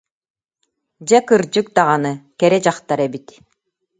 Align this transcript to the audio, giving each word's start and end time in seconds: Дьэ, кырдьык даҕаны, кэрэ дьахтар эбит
Дьэ, 1.07 1.19
кырдьык 1.27 1.67
даҕаны, 1.75 2.11
кэрэ 2.39 2.57
дьахтар 2.63 2.99
эбит 3.07 3.27